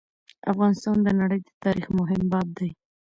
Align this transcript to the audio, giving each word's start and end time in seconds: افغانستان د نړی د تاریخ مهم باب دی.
افغانستان 0.51 0.97
د 1.03 1.07
نړی 1.19 1.39
د 1.43 1.49
تاریخ 1.63 1.87
مهم 1.99 2.21
باب 2.31 2.47
دی. 2.57 2.69